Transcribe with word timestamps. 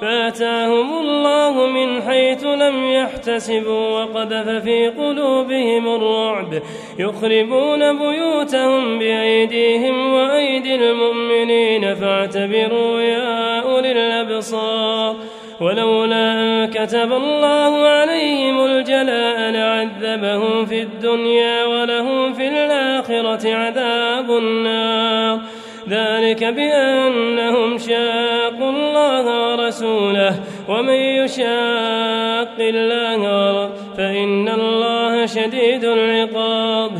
فاتاهم 0.00 0.98
الله 1.00 1.66
من 1.66 2.02
حيث 2.02 2.44
لم 2.44 2.92
يحتسبوا 2.92 4.00
وقذف 4.00 4.48
في 4.48 4.88
قلوبهم 4.88 5.94
الرعب. 5.94 6.62
يخربون 6.98 7.98
بيوتهم 7.98 8.98
بأيديهم 8.98 10.12
وأيدي 10.12 10.74
المؤمنين. 10.74 11.94
فاعتبروا 11.94 13.00
يا 13.00 13.60
أولي 13.60 13.92
الأبصار. 13.92 15.16
ولولا 15.60 16.32
أن 16.32 16.66
كتب 16.66 17.12
الله 17.12 17.88
عليهم 17.88 18.64
الجلاء 18.64 19.50
لعذبهم 19.50 20.66
في 20.66 20.82
الدنيا 20.82 21.64
ولهم 21.64 22.32
في 22.32 22.48
الآخرة 22.48 23.54
عذاب 23.54 24.30
النار. 24.30 25.40
ذلك 25.90 26.44
بأنهم 26.44 27.78
شاقوا 27.78 28.70
الله 28.70 29.24
ورسوله 29.50 30.34
ومن 30.68 30.94
يشاق 30.94 32.56
الله 32.60 33.70
فإن 33.96 34.48
الله 34.48 35.26
شديد 35.26 35.84
العقاب. 35.84 36.90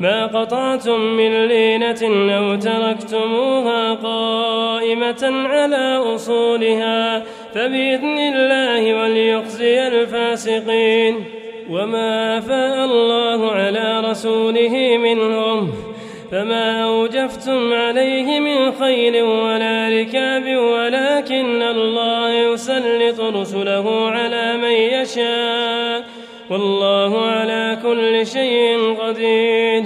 ما 0.00 0.26
قطعتم 0.26 1.00
من 1.00 1.46
لينة 1.46 2.32
أو 2.38 2.56
تركتموها 2.56 3.94
قائمة 3.94 5.48
على 5.48 6.14
أصولها 6.14 7.22
فبإذن 7.54 8.18
الله 8.18 9.02
وليخزي 9.02 9.88
الفاسقين. 9.88 11.24
وما 11.70 12.38
أفاء 12.38 12.84
الله 12.84 13.52
على 13.52 14.00
رسوله 14.10 14.96
منهم 14.96 15.72
فما 16.36 16.84
أوجفتم 16.84 17.72
عليه 17.72 18.40
من 18.40 18.72
خيل 18.72 19.22
ولا 19.22 19.88
ركاب 19.88 20.56
ولكن 20.56 21.62
الله 21.62 22.30
يسلط 22.30 23.20
رسله 23.20 24.10
على 24.10 24.56
من 24.56 24.70
يشاء. 24.70 26.04
والله 26.50 27.26
على 27.26 27.78
كل 27.82 28.26
شيء 28.26 28.94
قدير. 28.94 29.82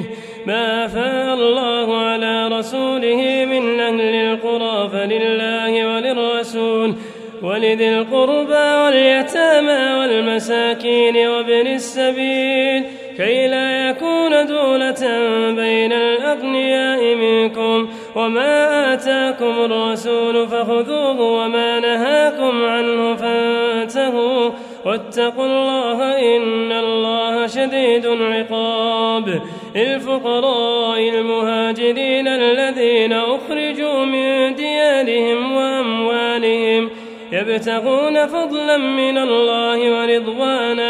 ما 0.46 0.84
أفاء 0.86 1.34
الله 1.34 1.96
على 1.96 2.48
رسوله 2.48 3.44
من 3.44 3.80
أهل 3.80 4.00
القرى 4.00 4.88
فلله 4.88 5.94
وللرسول. 5.94 6.94
ولذي 7.42 7.88
القربى 7.88 8.74
واليتامى 8.84 9.98
والمساكين 9.98 11.16
وابن 11.16 11.66
السبيل. 11.66 12.99
كي 13.20 13.48
لا 13.48 13.90
يكون 13.90 14.46
دولة 14.46 15.02
بين 15.50 15.92
الأغنياء 15.92 17.14
منكم 17.14 17.88
وما 18.16 18.94
آتاكم 18.94 19.64
الرسول 19.64 20.48
فخذوه 20.48 21.20
وما 21.20 21.80
نهاكم 21.80 22.64
عنه 22.64 23.16
فانتهوا 23.16 24.50
واتقوا 24.84 25.46
الله 25.46 26.18
إن 26.36 26.72
الله 26.72 27.46
شديد 27.46 28.06
العقاب 28.06 29.40
الفقراء 29.76 31.08
المهاجرين 31.08 32.28
الذين 32.28 33.12
أخرجوا 33.12 34.04
من 34.04 34.54
ديارهم 34.54 35.52
وأموالهم 35.52 36.90
يبتغون 37.32 38.26
فضلا 38.26 38.76
من 38.76 39.18
الله 39.18 39.78
ورضوانا 39.92 40.89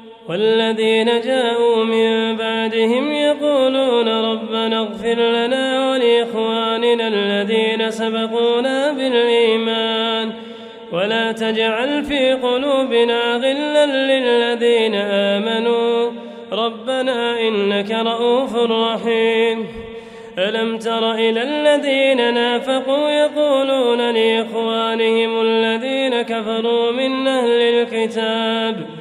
والذين 0.31 1.21
جاءوا 1.21 1.83
من 1.83 2.37
بعدهم 2.37 3.11
يقولون 3.11 4.07
ربنا 4.07 4.79
اغفر 4.79 5.13
لنا 5.13 5.91
ولإخواننا 5.91 7.07
الذين 7.07 7.91
سبقونا 7.91 8.91
بالإيمان 8.91 10.31
ولا 10.91 11.31
تجعل 11.31 12.03
في 12.03 12.33
قلوبنا 12.33 13.35
غلا 13.35 13.85
للذين 13.85 14.95
آمنوا 14.95 16.11
ربنا 16.51 17.39
إنك 17.39 17.91
رؤوف 17.91 18.55
رحيم. 18.55 19.67
ألم 20.37 20.77
تر 20.77 21.11
إلى 21.11 21.41
الذين 21.41 22.33
نافقوا 22.33 23.09
يقولون 23.09 24.11
لإخوانهم 24.11 25.41
الذين 25.41 26.21
كفروا 26.21 26.91
من 26.91 27.27
أهل 27.27 27.61
الكتاب 27.61 29.00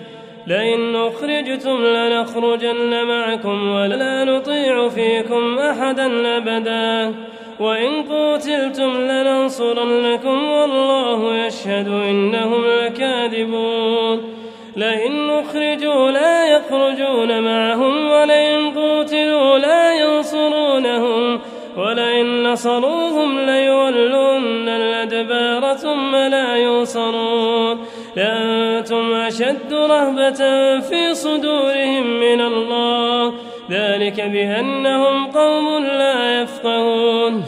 لئن 0.51 0.97
أخرجتم 0.97 1.85
لنخرجن 1.85 3.07
معكم 3.07 3.71
ولا 3.71 4.25
نطيع 4.25 4.89
فيكم 4.89 5.59
أحدا 5.59 6.37
أبدا. 6.37 7.15
وإن 7.61 8.03
قتلتم 8.03 8.93
لننصرنكم 8.97 10.51
والله 10.51 11.47
يشهد 11.47 11.89
إنهم 11.89 12.65
لكاذبون. 12.67 14.21
لئن 14.77 15.31
أخرجوا 15.31 16.11
لا 16.11 16.47
يخرجون 16.47 17.41
معهم 17.43 18.11
ولئن 18.11 18.71
قتلوا 18.71 19.59
لا 19.59 19.95
ينصرونهم 19.95 21.41
ولئن 21.77 22.43
نصروهم 22.43 23.41
ليولون 23.41 24.69
الأدبار 24.69 25.75
ثم 25.75 26.17
لا 26.17 26.57
ينصرون. 26.57 27.79
لأنتم 28.21 29.15
أشد 29.15 29.73
رهبة 29.73 30.81
في 30.81 31.15
صدورهم 31.15 32.21
من 32.21 32.41
الله. 32.41 33.35
ذلك 33.71 34.21
بأنهم 34.21 35.27
قوم 35.27 35.85
لا 35.85 36.43
يفقهون. 36.43 37.45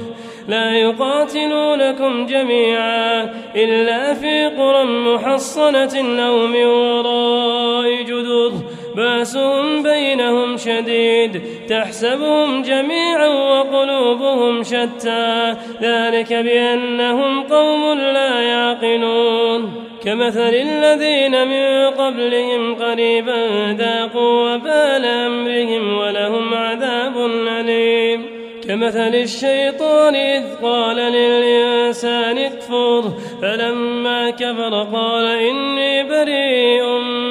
لا 0.48 0.76
يقاتلونكم 0.76 2.26
جميعا 2.26 3.34
إلا 3.56 4.14
في 4.14 4.46
قرى 4.46 4.84
محصنة 4.84 6.22
أو 6.26 6.46
من 6.46 6.64
وراء 6.64 8.02
جدر. 8.02 8.52
بأسهم 8.96 9.82
بينهم 9.82 10.56
شديد. 10.56 11.42
تحسبهم 11.68 12.62
جميعا 12.62 13.28
وقلوبهم 13.28 14.62
شتى. 14.62 15.54
ذلك 15.82 16.32
بأنهم 16.32 17.42
قوم 17.42 17.98
لا 17.98 18.40
يعقلون. 18.40 19.91
كمثل 20.04 20.54
الذين 20.54 21.48
من 21.48 21.90
قبلهم 21.90 22.74
قريبا 22.74 23.46
ذاقوا 23.72 24.54
وبال 24.54 25.04
أمرهم 25.04 25.98
ولهم 25.98 26.54
عذاب 26.54 27.16
أليم. 27.60 28.26
كمثل 28.68 29.14
الشيطان 29.14 30.14
إذ 30.14 30.42
قال 30.62 30.96
للإنسان 30.96 32.38
اكفر 32.38 33.02
فلما 33.42 34.30
كفر 34.30 34.86
قال 34.92 35.26
إني 35.26 36.02
بريء 36.02 36.84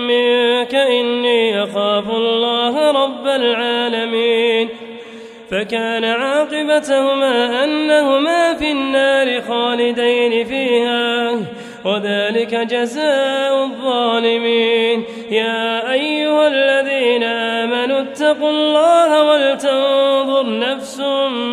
منك 0.08 0.76
إني 0.76 1.64
أخاف 1.64 2.10
الله 2.10 2.92
رب 3.04 3.28
العالمين. 3.28 4.70
فكان 5.52 6.04
عاقبتهما 6.04 7.64
أنهما 7.64 8.54
في 8.54 8.72
النار 8.72 9.42
خالدين 9.42 10.46
فيها. 10.46 11.32
وذلك 11.86 12.56
جزاء 12.56 13.64
الظالمين. 13.64 15.04
يا 15.32 15.92
أيها 15.92 16.48
الذين 16.48 17.24
آمنوا 17.24 18.00
اتقوا 18.02 18.50
الله 18.50 19.24
ولتنظر 19.24 20.60
نفس 20.60 21.00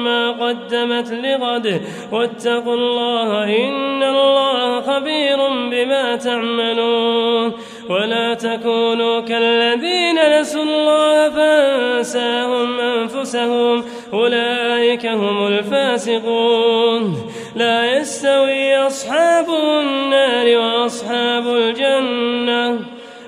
ما 0.04 0.30
قدمت 0.30 1.12
لغد. 1.12 1.82
واتقوا 2.12 2.74
الله 2.74 3.44
إن 3.44 4.02
الله 4.02 4.80
خبير 4.80 5.38
بما 5.70 6.16
تعملون. 6.16 7.52
ولا 7.90 8.34
تكونوا 8.34 9.20
كالذين 9.20 10.40
نسوا 10.40 10.62
الله 10.62 11.30
فانساهم 11.30 12.80
أنفسهم. 12.80 13.84
أولئك 14.12 15.06
هم 15.06 15.46
الفاسقون. 15.46 17.16
لا 17.54 17.96
يستوي 17.96 18.76
أصحاب 18.76 19.46
النار 19.50 20.58
وأصحاب 20.58 21.46
الجنة. 21.46 22.78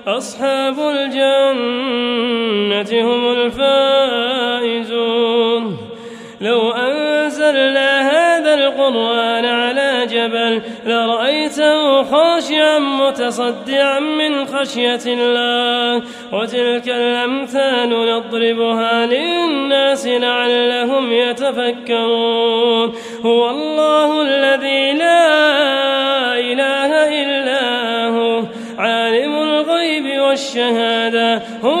أصحاب 0.07 0.79
الجنة 0.79 1.41
هم 3.01 3.31
الفائزون. 3.31 5.01
لو 6.41 6.71
أنزلنا 6.71 8.01
هذا 8.11 8.53
القرآن 8.53 9.45
على 9.45 10.05
جبل 10.05 10.61
لرأيته 10.85 12.03
خاشعا 12.51 12.79
متصدعا 12.79 13.99
من 13.99 14.45
خشية 14.45 14.99
الله 15.07 16.03
وتلك 16.31 16.87
الأمثال 16.87 17.89
نضربها 17.89 19.05
للناس 19.05 20.07
لعلهم 20.07 21.11
يتفكرون. 21.11 22.93
هو 23.25 23.49
الله 23.49 24.21
الذي 24.21 24.93
لا 24.93 25.23
إله 26.39 26.91
إلا 27.23 27.63
هو 28.07 28.43
عالم 28.77 29.33
الغيب 29.41 30.21
والشهادة 30.21 31.41
هو 31.63 31.80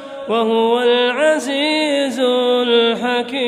وهو 0.31 0.81
العزيز 0.81 2.19
الحكيم. 2.67 3.41